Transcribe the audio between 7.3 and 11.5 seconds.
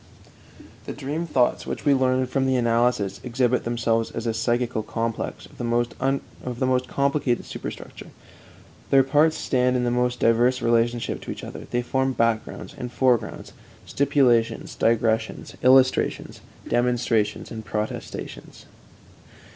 superstructure. Their parts stand in the most diverse relationship to each